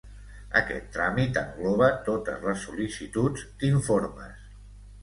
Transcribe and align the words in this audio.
Aquest 0.61 0.87
tràmit 0.95 1.37
engloba 1.43 1.91
totes 2.09 2.49
les 2.49 2.67
sol·licituds 2.69 3.47
d'informes. 3.63 4.53